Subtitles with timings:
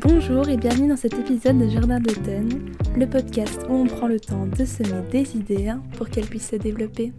[0.00, 4.20] Bonjour et bienvenue dans cet épisode de Jardin d'automne, le podcast où on prend le
[4.20, 7.12] temps de semer des idées pour qu'elles puissent se développer.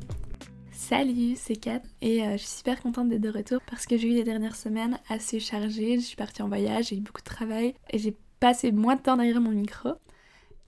[0.72, 4.08] Salut, c'est Kat et euh, je suis super contente d'être de retour parce que j'ai
[4.08, 5.96] eu les dernières semaines assez chargées.
[5.96, 9.02] Je suis partie en voyage, j'ai eu beaucoup de travail et j'ai passé moins de
[9.02, 9.90] temps derrière mon micro.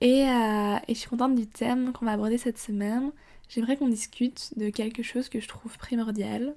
[0.02, 3.14] Et, euh, et je suis contente du thème qu'on va aborder cette semaine.
[3.48, 6.56] J'aimerais qu'on discute de quelque chose que je trouve primordial.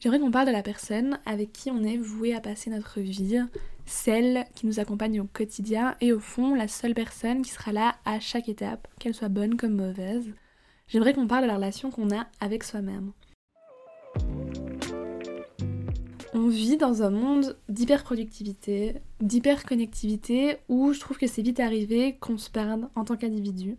[0.00, 3.40] J'aimerais qu'on parle de la personne avec qui on est voué à passer notre vie,
[3.86, 7.96] celle qui nous accompagne au quotidien et au fond la seule personne qui sera là
[8.04, 10.32] à chaque étape, qu'elle soit bonne comme mauvaise.
[10.88, 13.12] J'aimerais qu'on parle de la relation qu'on a avec soi-même.
[16.34, 22.38] On vit dans un monde d'hyperproductivité, d'hyperconnectivité où je trouve que c'est vite arrivé qu'on
[22.38, 23.76] se perde en tant qu'individu.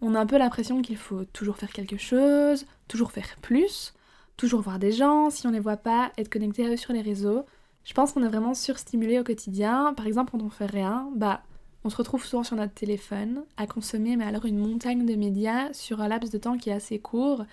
[0.00, 3.92] On a un peu l'impression qu'il faut toujours faire quelque chose, toujours faire plus,
[4.36, 7.02] toujours voir des gens, si on les voit pas, être connecté à eux sur les
[7.02, 7.44] réseaux.
[7.84, 9.94] Je pense qu'on est vraiment surstimulé au quotidien.
[9.94, 11.42] Par exemple, quand on fait rien, bah
[11.84, 15.72] on se retrouve souvent sur notre téléphone à consommer mais alors une montagne de médias
[15.72, 17.44] sur un laps de temps qui est assez court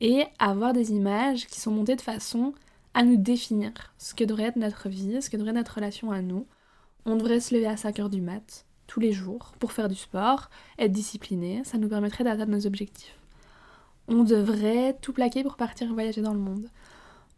[0.00, 2.54] et à voir des images qui sont montées de façon
[2.94, 6.10] à nous définir ce que devrait être notre vie, ce que devrait être notre relation
[6.10, 6.46] à nous.
[7.06, 10.50] On devrait se lever à 5h du mat tous les jours pour faire du sport,
[10.78, 13.16] être discipliné, ça nous permettrait d'atteindre nos objectifs.
[14.08, 16.68] On devrait tout plaquer pour partir voyager dans le monde.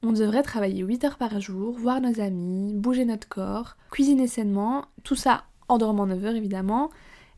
[0.03, 4.86] On devrait travailler 8 heures par jour, voir nos amis, bouger notre corps, cuisiner sainement,
[5.03, 6.91] tout ça en dormant 9 heures évidemment,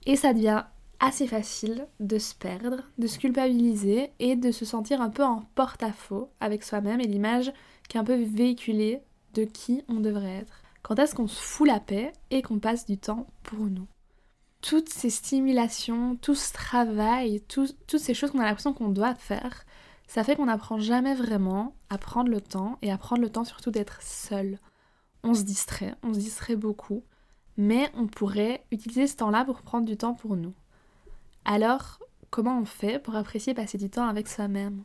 [0.05, 0.65] et ça devient
[0.99, 5.43] assez facile de se perdre, de se culpabiliser et de se sentir un peu en
[5.55, 7.53] porte-à-faux avec soi-même et l'image
[7.89, 9.01] qui est un peu véhiculée
[9.35, 10.63] de qui on devrait être.
[10.83, 13.87] Quand est-ce qu'on se fout la paix et qu'on passe du temps pour nous?
[14.63, 19.65] Toutes ces stimulations, tout ce travail, toutes ces choses qu'on a l'impression qu'on doit faire,
[20.07, 23.45] ça fait qu'on n'apprend jamais vraiment à prendre le temps et à prendre le temps
[23.45, 24.59] surtout d'être seul.
[25.23, 27.03] On se distrait, on se distrait beaucoup,
[27.57, 30.55] mais on pourrait utiliser ce temps-là pour prendre du temps pour nous.
[31.45, 31.99] Alors,
[32.31, 34.85] comment on fait pour apprécier passer du temps avec soi-même?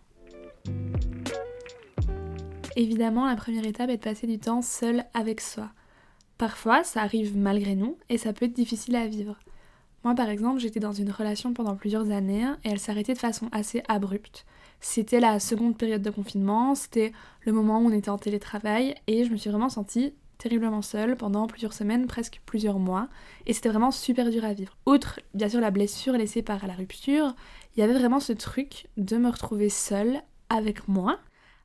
[2.76, 5.70] Évidemment, la première étape est de passer du temps seul avec soi.
[6.38, 9.38] Parfois, ça arrive malgré nous et ça peut être difficile à vivre.
[10.04, 13.50] Moi, par exemple, j'étais dans une relation pendant plusieurs années et elle s'arrêtait de façon
[13.52, 14.46] assez abrupte.
[14.82, 19.24] C'était la seconde période de confinement, c'était le moment où on était en télétravail et
[19.24, 23.08] je me suis vraiment sentie terriblement seule pendant plusieurs semaines, presque plusieurs mois,
[23.46, 24.76] et c'était vraiment super dur à vivre.
[24.88, 27.36] Outre, bien sûr, la blessure laissée par la rupture,
[27.76, 31.20] il y avait vraiment ce truc de me retrouver seule avec moi,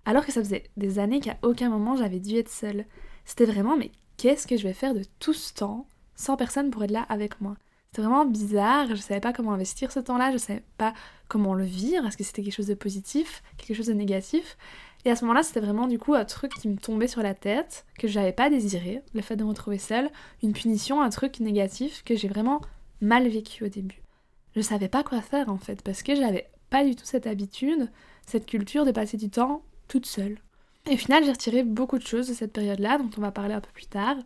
[0.05, 2.84] alors que ça faisait des années qu'à aucun moment j'avais dû être seule.
[3.25, 6.84] C'était vraiment, mais qu'est-ce que je vais faire de tout ce temps sans personne pour
[6.84, 7.56] être là avec moi?
[7.96, 10.92] C'était vraiment bizarre, je savais pas comment investir ce temps-là, je savais pas
[11.28, 14.58] comment le vivre, est-ce que c'était quelque chose de positif, quelque chose de négatif.
[15.06, 17.32] Et à ce moment-là, c'était vraiment du coup un truc qui me tombait sur la
[17.32, 20.10] tête, que j'avais pas désiré, le fait de me retrouver seule,
[20.42, 22.60] une punition, un truc négatif que j'ai vraiment
[23.00, 24.02] mal vécu au début.
[24.54, 27.90] Je savais pas quoi faire en fait, parce que j'avais pas du tout cette habitude,
[28.26, 30.36] cette culture de passer du temps toute seule.
[30.90, 33.54] Et au final, j'ai retiré beaucoup de choses de cette période-là, dont on va parler
[33.54, 34.16] un peu plus tard.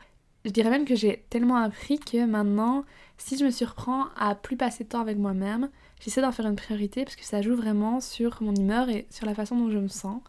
[0.45, 2.85] Je dirais même que j'ai tellement appris que maintenant,
[3.19, 5.69] si je me surprends à plus passer de temps avec moi-même,
[6.01, 9.27] j'essaie d'en faire une priorité parce que ça joue vraiment sur mon humeur et sur
[9.27, 10.23] la façon dont je me sens.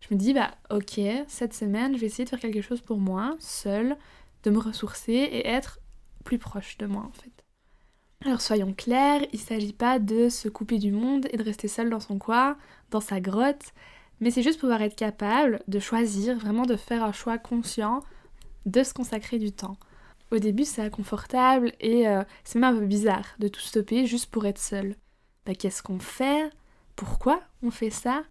[0.00, 2.98] Je me dis, bah ok, cette semaine, je vais essayer de faire quelque chose pour
[2.98, 3.96] moi, seule,
[4.44, 5.80] de me ressourcer et être
[6.24, 7.32] plus proche de moi en fait.
[8.24, 11.68] Alors soyons clairs, il ne s'agit pas de se couper du monde et de rester
[11.68, 12.56] seul dans son coin,
[12.90, 13.72] dans sa grotte,
[14.20, 18.00] mais c'est juste pouvoir être capable de choisir, vraiment de faire un choix conscient
[18.66, 19.76] de se consacrer du temps.
[20.30, 24.30] Au début, c'est inconfortable et euh, c'est même un peu bizarre de tout stopper juste
[24.30, 24.94] pour être seul.
[25.46, 26.50] Bah, qu'est-ce qu'on fait?
[26.96, 28.24] Pourquoi on fait ça?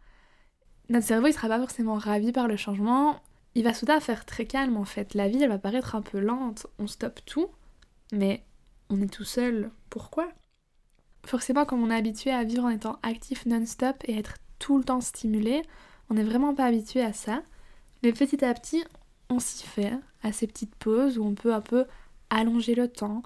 [0.89, 3.19] Notre cerveau, il sera pas forcément ravi par le changement.
[3.55, 5.15] Il va soudain faire très calme en fait.
[5.15, 6.67] La vie, elle va paraître un peu lente.
[6.77, 7.49] On stoppe tout,
[8.11, 8.45] mais
[8.89, 9.71] on est tout seul.
[9.89, 10.29] Pourquoi?
[11.25, 14.83] Forcément, comme on est habitué à vivre en étant actif non-stop et être tout le
[14.83, 15.61] temps stimulé,
[16.09, 17.41] on n'est vraiment pas habitué à ça.
[18.03, 18.83] Mais petit à petit,
[19.29, 19.93] on s'y fait
[20.23, 21.85] à ces petites pauses où on peut un peu
[22.29, 23.21] allonger le temps.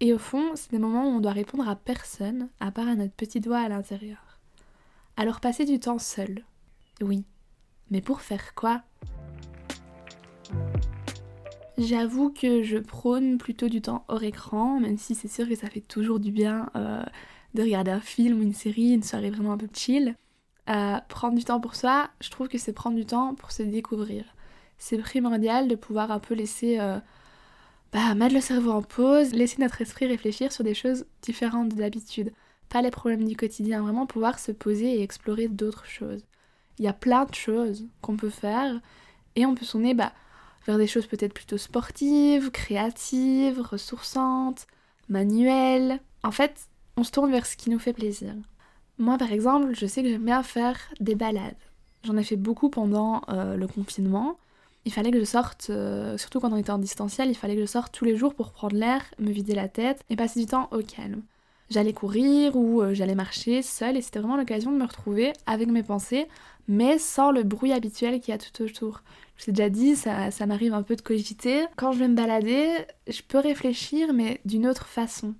[0.00, 2.94] Et au fond, c'est des moments où on doit répondre à personne à part à
[2.94, 4.38] notre petit doigt à l'intérieur.
[5.16, 6.44] Alors passer du temps seul.
[7.00, 7.24] Oui.
[7.90, 8.82] Mais pour faire quoi?
[11.78, 15.68] J'avoue que je prône plutôt du temps hors écran, même si c'est sûr que ça
[15.68, 17.02] fait toujours du bien euh,
[17.54, 20.14] de regarder un film ou une série, une soirée vraiment un peu chill.
[20.68, 23.62] Euh, prendre du temps pour soi, je trouve que c'est prendre du temps pour se
[23.62, 24.24] découvrir
[24.78, 26.98] c'est primordial de pouvoir un peu laisser euh,
[27.92, 32.32] bah, mettre le cerveau en pause, laisser notre esprit réfléchir sur des choses différentes d'habitude.
[32.68, 36.24] Pas les problèmes du quotidien, vraiment pouvoir se poser et explorer d'autres choses.
[36.78, 38.80] Il y a plein de choses qu'on peut faire
[39.34, 40.12] et on peut sonner, bah
[40.66, 44.66] vers des choses peut-être plutôt sportives, créatives, ressourçantes,
[45.08, 46.00] manuelles.
[46.22, 48.34] En fait, on se tourne vers ce qui nous fait plaisir.
[48.98, 51.54] Moi, par exemple, je sais que j'aime bien faire des balades.
[52.04, 54.38] J'en ai fait beaucoup pendant euh, le confinement.
[54.86, 57.60] Il fallait que je sorte, euh, surtout quand on était en distanciel, il fallait que
[57.60, 60.46] je sorte tous les jours pour prendre l'air, me vider la tête et passer du
[60.46, 61.22] temps au calme.
[61.70, 65.68] J'allais courir ou euh, j'allais marcher seule et c'était vraiment l'occasion de me retrouver avec
[65.68, 66.28] mes pensées,
[66.68, 69.02] mais sans le bruit habituel qu'il y a tout autour.
[69.36, 71.64] Je vous ai déjà dit, ça, m'arrive un peu de cogiter.
[71.74, 72.68] Quand je vais me balader,
[73.08, 75.34] je peux réfléchir, mais d'une autre façon.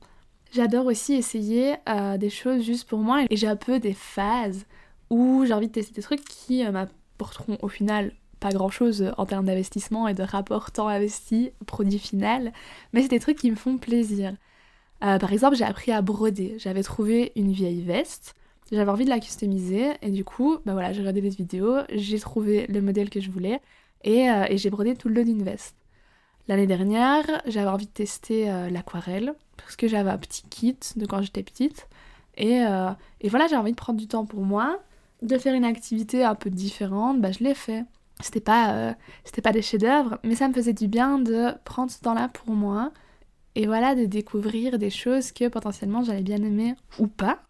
[0.52, 4.66] J'adore aussi essayer euh, des choses juste pour moi et j'ai un peu des phases
[5.08, 8.12] où j'ai envie de tester des trucs qui m'apporteront au final
[8.46, 12.52] pas grand chose en termes d'investissement et de rapport temps investi, produit final,
[12.92, 14.34] mais c'est des trucs qui me font plaisir.
[15.04, 16.56] Euh, par exemple, j'ai appris à broder.
[16.58, 18.34] J'avais trouvé une vieille veste,
[18.70, 22.18] j'avais envie de la customiser et du coup, bah voilà, j'ai regardé des vidéos, j'ai
[22.18, 23.60] trouvé le modèle que je voulais
[24.04, 25.76] et, et j'ai brodé tout le dos d'une veste.
[26.48, 31.22] L'année dernière, j'avais envie de tester l'aquarelle parce que j'avais un petit kit de quand
[31.22, 31.88] j'étais petite.
[32.36, 32.90] Et, euh,
[33.20, 34.80] et voilà, j'ai envie de prendre du temps pour moi,
[35.22, 37.84] de faire une activité un peu différente, bah je l'ai fait.
[38.20, 38.92] C'était pas, euh,
[39.42, 42.92] pas des chefs-d'œuvre, mais ça me faisait du bien de prendre ce temps-là pour moi.
[43.54, 47.42] Et voilà, de découvrir des choses que potentiellement j'allais bien aimer ou pas.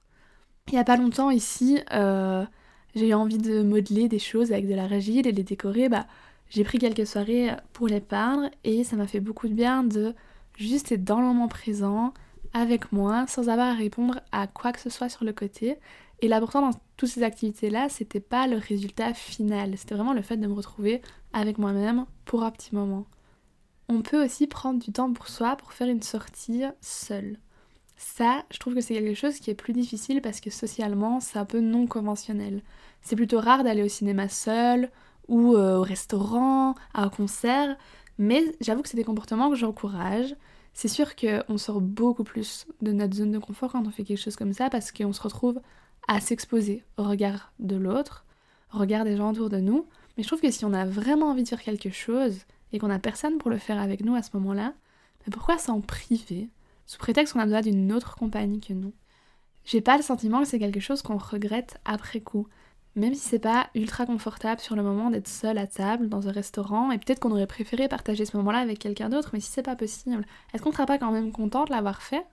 [0.69, 2.45] Il y a pas longtemps ici, euh,
[2.95, 5.89] j'ai eu envie de modeler des choses avec de la régide et les décorer.
[5.89, 6.07] Bah,
[6.51, 10.15] j'ai pris quelques soirées pour les peindre et ça m'a fait beaucoup de bien de
[10.57, 12.15] juste être dans le moment présent,
[12.53, 15.77] avec moi, sans avoir à répondre à quoi que ce soit sur le côté.
[16.21, 20.37] Et l'important dans toutes ces activités-là, c'était pas le résultat final, c'était vraiment le fait
[20.37, 21.03] de me retrouver
[21.33, 23.07] avec moi-même pour un petit moment.
[23.89, 27.39] On peut aussi prendre du temps pour soi pour faire une sortie seule.
[27.97, 31.39] Ça, je trouve que c'est quelque chose qui est plus difficile parce que socialement, c'est
[31.39, 32.63] un peu non conventionnel.
[33.01, 34.91] C'est plutôt rare d'aller au cinéma seul
[35.29, 37.77] ou euh, au restaurant, à un concert,
[38.19, 40.35] mais j'avoue que c'est des comportements que j'encourage.
[40.75, 44.21] C'est sûr qu'on sort beaucoup plus de notre zone de confort quand on fait quelque
[44.21, 45.61] chose comme ça parce qu'on se retrouve
[46.09, 48.25] à s'exposer au regard de l'autre,
[48.75, 49.87] au regard des gens autour de nous.
[50.17, 52.39] Mais je trouve que si on a vraiment envie de faire quelque chose
[52.73, 54.75] et qu'on a personne pour le faire avec nous à ce moment-là,
[55.27, 56.49] mais pourquoi s'en priver
[56.87, 58.95] sous prétexte qu'on a besoin d'une autre compagnie que nous?
[59.65, 62.47] J'ai pas le sentiment que c'est quelque chose qu'on regrette après coup.
[62.95, 66.33] Même si c'est pas ultra confortable sur le moment d'être seul à table dans un
[66.33, 69.63] restaurant, et peut-être qu'on aurait préféré partager ce moment-là avec quelqu'un d'autre, mais si c'est
[69.63, 70.25] pas possible,
[70.55, 72.25] est-ce qu'on sera pas quand même content de l'avoir fait?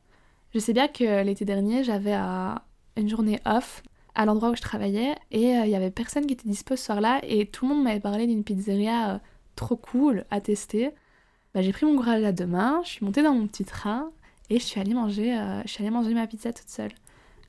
[0.53, 2.53] Je sais bien que l'été dernier, j'avais euh,
[2.97, 3.83] une journée off
[4.15, 6.85] à l'endroit où je travaillais, et euh, il y avait personne qui était dispo ce
[6.85, 9.17] soir-là, et tout le monde m'avait parlé d'une pizzeria euh,
[9.55, 10.91] trop cool à tester.
[11.53, 14.11] Bah, j'ai pris mon courage à deux mains, je suis montée dans mon petit train,
[14.49, 16.91] et je suis allée manger, je suis allée manger ma pizza toute seule.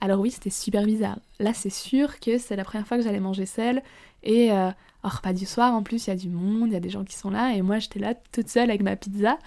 [0.01, 1.19] Alors oui, c'était super bizarre.
[1.39, 3.83] Là, c'est sûr que c'est la première fois que j'allais manger seule.
[4.23, 4.71] Et euh,
[5.03, 6.91] au repas du soir, en plus, il y a du monde, il y a des
[6.91, 7.55] gens qui sont là.
[7.55, 9.39] Et moi, j'étais là toute seule avec ma pizza.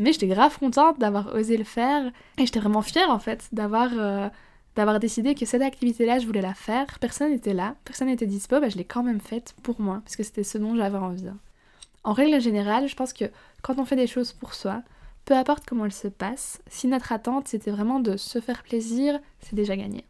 [0.00, 2.06] Mais j'étais grave contente d'avoir osé le faire.
[2.38, 3.90] Et j'étais vraiment fière, en fait, d'avoir...
[4.76, 6.98] D'avoir décidé que cette activité-là, je voulais la faire.
[6.98, 10.16] Personne n'était là, personne n'était dispo, bah, je l'ai quand même faite pour moi, parce
[10.16, 11.30] que c'était ce dont j'avais envie.
[12.04, 13.24] En règle générale, je pense que
[13.62, 14.82] quand on fait des choses pour soi,
[15.24, 19.18] peu importe comment elles se passent, si notre attente c'était vraiment de se faire plaisir,
[19.40, 20.04] c'est déjà gagné.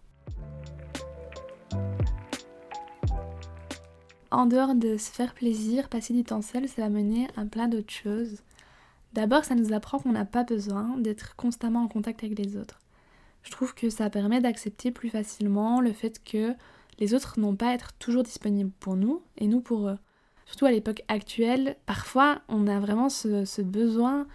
[4.32, 7.68] En dehors de se faire plaisir, passer du temps seul, ça va mener à plein
[7.68, 8.42] d'autres choses.
[9.12, 12.80] D'abord, ça nous apprend qu'on n'a pas besoin d'être constamment en contact avec les autres.
[13.46, 16.52] Je trouve que ça permet d'accepter plus facilement le fait que
[16.98, 19.98] les autres n'ont pas à être toujours disponibles pour nous et nous pour eux.
[20.46, 24.26] Surtout à l'époque actuelle, parfois on a vraiment ce, besoin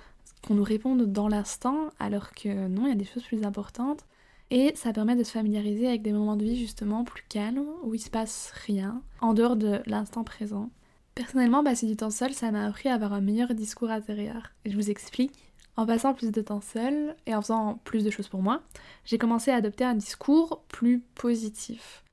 [0.48, 4.06] qu'on nous réponde dans l'instant, alors que non, il y a des choses plus importantes.
[4.50, 7.94] Et ça permet de se familiariser avec des moments de vie justement plus calmes, où
[7.94, 10.70] il se passe rien, en dehors de l'instant présent.
[11.16, 14.52] Personnellement, passer du temps seul, ça m'a appris à avoir un meilleur discours intérieur.
[14.66, 15.51] Je vous explique.
[15.78, 18.62] En passant plus de temps seul et en faisant plus de choses pour moi,
[19.06, 22.04] j'ai commencé à adopter un discours plus positif.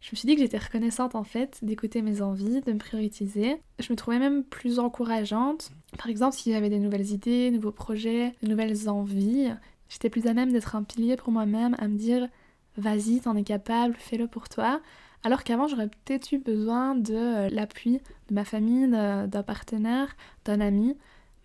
[0.00, 3.56] Je me suis dit que j'étais reconnaissante en fait d'écouter mes envies, de me prioriser.
[3.78, 5.70] Je me trouvais même plus encourageante.
[5.96, 9.50] Par exemple, si j'avais des nouvelles idées, nouveaux projets, de nouvelles envies,
[9.88, 12.28] j'étais plus à même d'être un pilier pour moi-même, à me dire
[12.76, 14.80] vas-y, t'en es capable, fais-le pour toi.
[15.22, 20.60] Alors qu'avant, j'aurais peut-être eu besoin de euh, l'appui de ma famille, d'un partenaire, d'un
[20.60, 20.96] ami.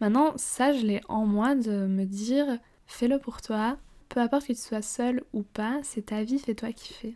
[0.01, 3.77] Maintenant, ça, je l'ai en moi de me dire fais-le pour toi.
[4.07, 7.15] Peu importe que tu sois seul ou pas, c'est ta vie, fais-toi kiffer.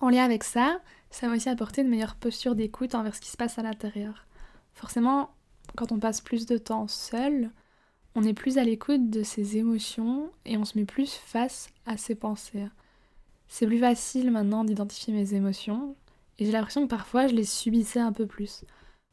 [0.00, 0.80] En lien avec ça,
[1.10, 4.26] ça va aussi apporter une meilleure posture d'écoute envers ce qui se passe à l'intérieur.
[4.74, 5.30] Forcément,
[5.76, 7.50] quand on passe plus de temps seul,
[8.14, 11.96] on est plus à l'écoute de ses émotions et on se met plus face à
[11.96, 12.66] ses pensées.
[13.48, 15.94] C'est plus facile maintenant d'identifier mes émotions
[16.38, 18.64] et j'ai l'impression que parfois je les subissais un peu plus.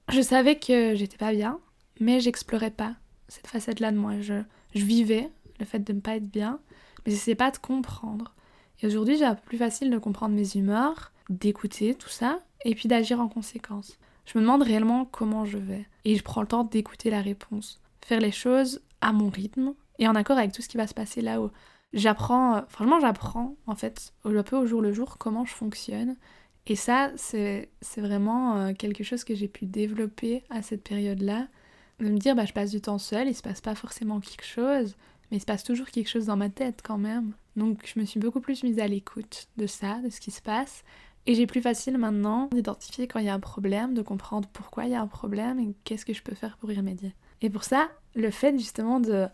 [0.10, 1.60] Je savais que j'étais pas bien
[2.00, 2.95] mais j'explorais pas
[3.27, 4.19] cette facette-là de moi.
[4.19, 4.41] Je,
[4.75, 6.59] je vivais le fait de ne pas être bien,
[7.05, 8.33] mais j'essayais pas de comprendre.
[8.81, 12.75] Et aujourd'hui, j'ai un peu plus facile de comprendre mes humeurs, d'écouter tout ça, et
[12.75, 13.97] puis d'agir en conséquence.
[14.25, 17.81] Je me demande réellement comment je vais, et je prends le temps d'écouter la réponse.
[18.01, 20.93] Faire les choses à mon rythme, et en accord avec tout ce qui va se
[20.93, 21.51] passer là-haut.
[21.93, 26.15] J'apprends, euh, franchement, j'apprends en fait un peu au jour le jour comment je fonctionne.
[26.65, 31.47] Et ça, c'est vraiment euh, quelque chose que j'ai pu développer à cette période-là.
[32.00, 34.45] De me dire, bah, je passe du temps seule, il se passe pas forcément quelque
[34.45, 34.95] chose,
[35.31, 37.33] mais il se passe toujours quelque chose dans ma tête quand même.
[37.55, 40.41] Donc je me suis beaucoup plus mise à l'écoute de ça, de ce qui se
[40.41, 40.83] passe.
[41.25, 44.85] Et j'ai plus facile maintenant d'identifier quand il y a un problème, de comprendre pourquoi
[44.85, 47.15] il y a un problème et qu'est-ce que je peux faire pour y remédier.
[47.41, 49.27] Et pour ça, le fait justement de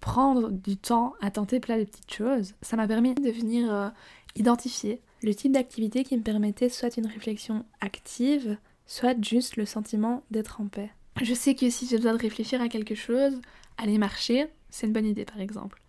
[0.00, 3.88] prendre du temps à tenter plein de petites choses, ça m'a permis de venir euh,
[4.36, 10.22] identifier le type d'activité qui me permettait soit une réflexion active, soit juste le sentiment
[10.30, 10.90] d'être en paix.
[11.22, 13.40] Je sais que si j'ai besoin de réfléchir à quelque chose,
[13.78, 15.80] aller marcher, c'est une bonne idée par exemple.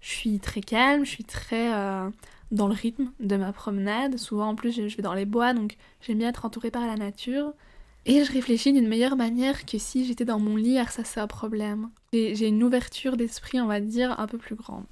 [0.00, 2.10] Je suis très calme, je suis très euh,
[2.50, 4.18] dans le rythme de ma promenade.
[4.18, 6.96] Souvent en plus je vais dans les bois, donc j'aime bien être entourée par la
[6.96, 7.52] nature.
[8.08, 11.26] Et je réfléchis d'une meilleure manière que si j'étais dans mon lit à c'est un
[11.26, 11.90] problème.
[12.12, 14.84] J'ai une ouverture d'esprit, on va dire, un peu plus grande.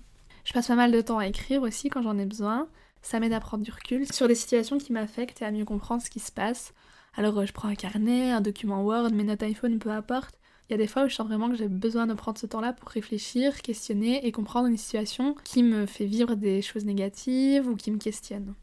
[0.44, 2.66] Je passe pas mal de temps à écrire aussi quand j'en ai besoin.
[3.02, 6.02] Ça m'aide à prendre du recul sur des situations qui m'affectent et à mieux comprendre
[6.02, 6.74] ce qui se passe.
[7.16, 10.38] Alors euh, je prends un carnet, un document Word, mes notes iPhone, peu importe.
[10.68, 12.46] Il y a des fois où je sens vraiment que j'ai besoin de prendre ce
[12.46, 17.68] temps-là pour réfléchir, questionner et comprendre une situation qui me fait vivre des choses négatives
[17.68, 18.54] ou qui me questionne.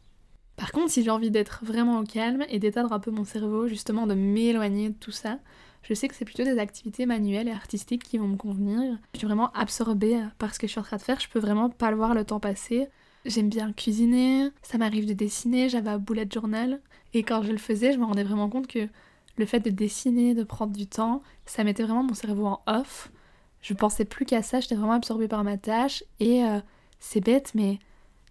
[0.56, 3.68] Par contre, si j'ai envie d'être vraiment au calme et d'éteindre un peu mon cerveau,
[3.68, 5.38] justement de m'éloigner de tout ça,
[5.82, 8.98] je sais que c'est plutôt des activités manuelles et artistiques qui vont me convenir.
[9.14, 11.40] Je suis vraiment absorbée par ce que je suis en train de faire, je peux
[11.40, 12.88] vraiment pas le voir le temps passer.
[13.24, 16.80] J'aime bien cuisiner, ça m'arrive de dessiner, j'avais un bullet journal,
[17.14, 18.88] et quand je le faisais, je me rendais vraiment compte que
[19.36, 23.12] le fait de dessiner, de prendre du temps, ça mettait vraiment mon cerveau en off.
[23.60, 26.58] Je pensais plus qu'à ça, j'étais vraiment absorbée par ma tâche, et euh,
[26.98, 27.78] c'est bête, mais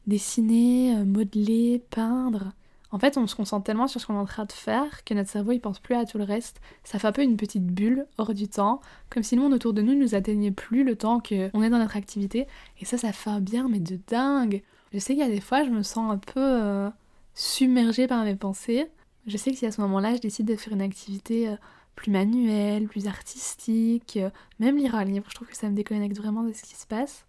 [0.08, 2.52] dessiner, euh, modeler, peindre.
[2.92, 5.14] En fait, on se concentre tellement sur ce qu'on est en train de faire que
[5.14, 6.60] notre cerveau il pense plus à tout le reste.
[6.84, 9.72] Ça fait un peu une petite bulle hors du temps, comme si le monde autour
[9.72, 12.48] de nous ne nous atteignait plus le temps qu'on est dans notre activité.
[12.82, 14.62] Et ça, ça fait un bien, mais de dingue.
[14.94, 16.90] Je sais qu'il y a des fois, je me sens un peu euh,
[17.34, 18.88] submergée par mes pensées.
[19.28, 21.56] Je sais que si à ce moment-là, je décide de faire une activité euh,
[21.96, 24.18] plus manuelle, plus artistique,
[24.60, 26.88] même lire un livre, je trouve que ça me déconnecte vraiment de ce qui se
[26.88, 27.26] passe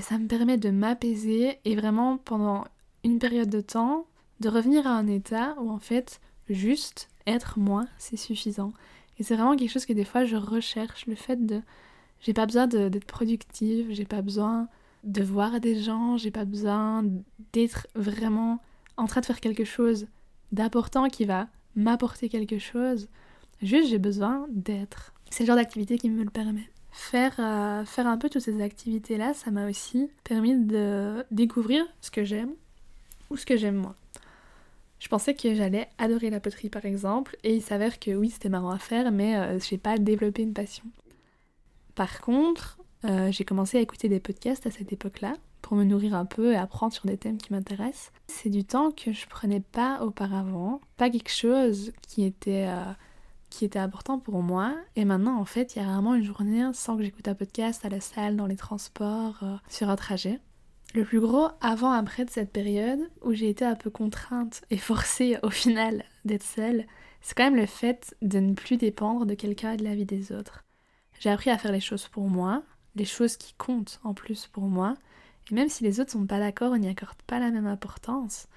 [0.00, 2.64] ça me permet de m'apaiser et vraiment pendant
[3.04, 4.06] une période de temps
[4.40, 8.72] de revenir à un état où en fait juste être moi c'est suffisant.
[9.18, 11.62] Et c'est vraiment quelque chose que des fois je recherche, le fait de
[12.20, 14.68] j'ai pas besoin d'être productive, j'ai pas besoin
[15.06, 17.04] de voir des gens, j'ai pas besoin
[17.52, 18.60] d'être vraiment
[18.96, 20.08] en train de faire quelque chose
[20.52, 23.08] d'important qui va m'apporter quelque chose.
[23.62, 25.14] Juste j'ai besoin d'être.
[25.30, 26.68] C'est le genre d'activité qui me le permet.
[26.90, 32.10] Faire, euh, faire un peu toutes ces activités-là, ça m'a aussi permis de découvrir ce
[32.10, 32.52] que j'aime
[33.30, 33.94] ou ce que j'aime moi.
[34.98, 38.48] Je pensais que j'allais adorer la poterie par exemple, et il s'avère que oui, c'était
[38.48, 40.84] marrant à faire, mais euh, j'ai pas développé une passion.
[41.94, 46.14] Par contre, euh, j'ai commencé à écouter des podcasts à cette époque-là, pour me nourrir
[46.14, 48.12] un peu et apprendre sur des thèmes qui m'intéressent.
[48.28, 52.68] C'est du temps que je prenais pas auparavant, pas quelque chose qui était
[53.50, 54.74] qui était important pour moi.
[54.96, 57.84] Et maintenant, en fait, il y a rarement une journée sans que j'écoute un podcast
[57.84, 60.40] à la salle, dans les transports, euh, sur un trajet.
[60.94, 65.38] Le plus gros avant-après de cette période, où j'ai été un peu contrainte et forcée
[65.42, 66.86] au final d'être seule,
[67.20, 70.06] c'est quand même le fait de ne plus dépendre de quelqu'un et de la vie
[70.06, 70.64] des autres.
[71.18, 72.62] J'ai appris à faire les choses pour moi,
[72.96, 74.96] les choses qui comptent en plus pour moi,
[75.50, 78.48] et même si les autres sont pas d'accord ou n'y accordent pas la même importance,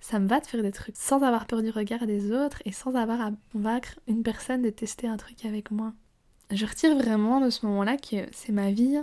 [0.00, 2.72] ça me va de faire des trucs sans avoir peur du regard des autres et
[2.72, 5.94] sans avoir à convaincre une personne de tester un truc avec moi.
[6.50, 8.98] Je retire vraiment de ce moment-là que c'est ma vie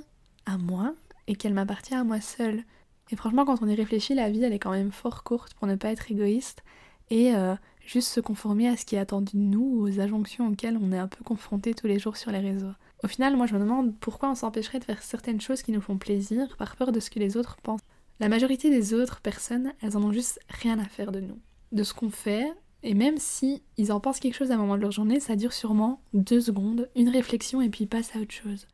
[0.45, 0.93] à moi
[1.27, 2.63] et qu'elle m'appartient à moi seule.
[3.09, 5.67] Et franchement, quand on y réfléchit, la vie, elle est quand même fort courte pour
[5.67, 6.63] ne pas être égoïste
[7.09, 7.55] et euh,
[7.85, 10.99] juste se conformer à ce qui est attendu de nous, aux injonctions auxquelles on est
[10.99, 12.73] un peu confronté tous les jours sur les réseaux.
[13.03, 15.81] Au final, moi, je me demande pourquoi on s'empêcherait de faire certaines choses qui nous
[15.81, 17.81] font plaisir par peur de ce que les autres pensent.
[18.19, 21.39] La majorité des autres personnes, elles en ont juste rien à faire de nous,
[21.71, 22.51] de ce qu'on fait,
[22.83, 25.35] et même si ils en pensent quelque chose à un moment de leur journée, ça
[25.35, 28.67] dure sûrement deux secondes, une réflexion et puis ils passent à autre chose.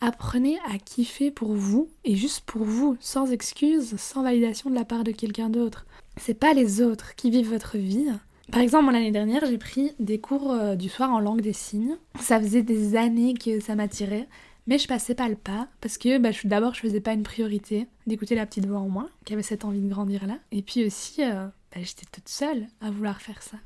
[0.00, 4.84] Apprenez à kiffer pour vous et juste pour vous, sans excuse, sans validation de la
[4.84, 5.86] part de quelqu'un d'autre.
[6.16, 8.10] C'est pas les autres qui vivent votre vie.
[8.52, 11.96] Par exemple, l'année dernière, j'ai pris des cours euh, du soir en langue des signes.
[12.20, 14.28] Ça faisait des années que ça m'attirait.
[14.66, 17.86] Mais je passais pas le pas parce que bah, d'abord je faisais pas une priorité
[18.06, 20.38] d'écouter la petite voix en moi qui avait cette envie de grandir là.
[20.52, 23.58] Et puis aussi euh, bah, j'étais toute seule à vouloir faire ça.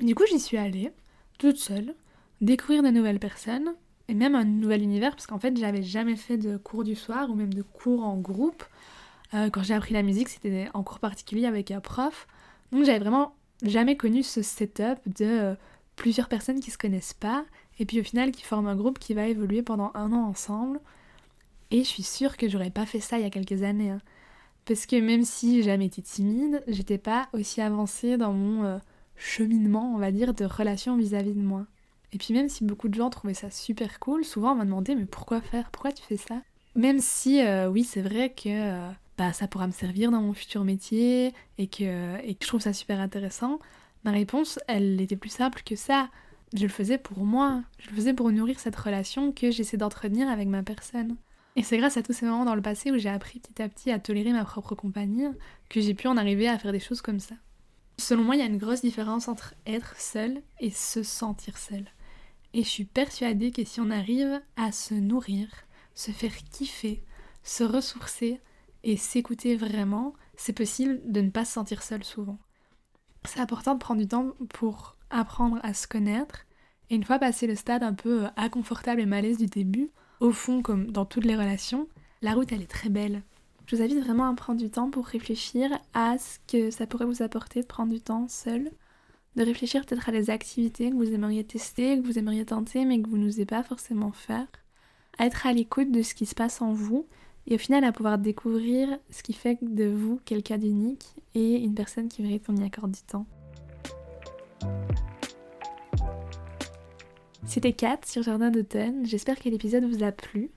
[0.00, 0.92] Du coup j'y suis allée,
[1.38, 1.94] toute seule,
[2.40, 3.74] découvrir de nouvelles personnes
[4.06, 7.30] et même un nouvel univers parce qu'en fait j'avais jamais fait de cours du soir
[7.30, 8.62] ou même de cours en groupe.
[9.32, 12.28] Euh, quand j'ai appris la musique c'était en cours particulier avec un prof.
[12.70, 15.54] Donc j'avais vraiment jamais connu ce setup de euh,
[15.96, 17.44] plusieurs personnes qui se connaissent pas
[17.78, 20.80] et puis au final qui forment un groupe qui va évoluer pendant un an ensemble.
[21.70, 23.90] Et je suis sûre que j'aurais pas fait ça il y a quelques années.
[23.90, 24.00] Hein.
[24.64, 28.78] Parce que même si j'ai jamais été timide, j'étais pas aussi avancée dans mon euh,
[29.16, 31.66] cheminement, on va dire, de relation vis-à-vis de moi.
[32.12, 34.94] Et puis même si beaucoup de gens trouvaient ça super cool, souvent on m'a demandé
[34.94, 35.70] mais pourquoi faire?
[35.70, 36.42] Pourquoi tu fais ça?
[36.76, 40.64] Même si euh, oui c'est vrai que bah, ça pourra me servir dans mon futur
[40.64, 43.58] métier et que, et que je trouve ça super intéressant,
[44.04, 46.10] ma réponse elle était plus simple que ça.
[46.54, 50.28] Je le faisais pour moi, je le faisais pour nourrir cette relation que j'essaie d'entretenir
[50.28, 51.16] avec ma personne.
[51.56, 53.68] Et c'est grâce à tous ces moments dans le passé où j'ai appris petit à
[53.68, 55.26] petit à tolérer ma propre compagnie
[55.68, 57.36] que j'ai pu en arriver à faire des choses comme ça.
[57.98, 61.84] Selon moi, il y a une grosse différence entre être seul et se sentir seul.
[62.52, 65.48] Et je suis persuadée que si on arrive à se nourrir,
[65.94, 67.04] se faire kiffer,
[67.44, 68.40] se ressourcer
[68.84, 72.38] et s'écouter vraiment, c'est possible de ne pas se sentir seul souvent.
[73.24, 76.44] C'est important de prendre du temps pour apprendre à se connaître.
[76.90, 80.62] Et une fois passé le stade un peu inconfortable et malaise du début, au fond,
[80.62, 81.88] comme dans toutes les relations,
[82.20, 83.22] la route elle est très belle.
[83.66, 87.06] Je vous invite vraiment à prendre du temps pour réfléchir à ce que ça pourrait
[87.06, 88.70] vous apporter de prendre du temps seul,
[89.36, 93.00] de réfléchir peut-être à des activités que vous aimeriez tester, que vous aimeriez tenter, mais
[93.00, 94.46] que vous n'osez pas forcément faire.
[95.18, 97.06] À être à l'écoute de ce qui se passe en vous
[97.46, 101.74] et au final à pouvoir découvrir ce qui fait de vous quelqu'un d'unique et une
[101.74, 103.26] personne qui mérite qu'on y accorde du temps.
[107.46, 110.50] C'était Kat sur Jardin d'automne, j'espère que l'épisode vous a plu.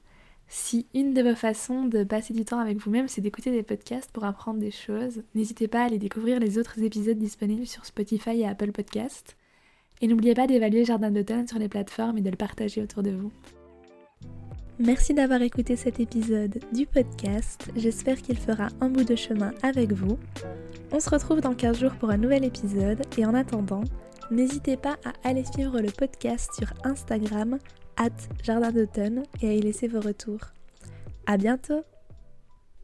[0.47, 4.11] Si une de vos façons de passer du temps avec vous-même, c'est d'écouter des podcasts
[4.11, 8.39] pour apprendre des choses, n'hésitez pas à aller découvrir les autres épisodes disponibles sur Spotify
[8.39, 9.35] et Apple Podcasts.
[9.99, 13.11] Et n'oubliez pas d'évaluer Jardin d'automne sur les plateformes et de le partager autour de
[13.11, 13.31] vous.
[14.79, 17.71] Merci d'avoir écouté cet épisode du podcast.
[17.75, 20.19] J'espère qu'il fera un bout de chemin avec vous.
[20.91, 23.83] On se retrouve dans 15 jours pour un nouvel épisode et en attendant,
[24.29, 27.57] n'hésitez pas à aller suivre le podcast sur Instagram
[28.43, 30.41] Jardin d'automne et à y laisser vos retours.
[31.25, 31.83] À bientôt!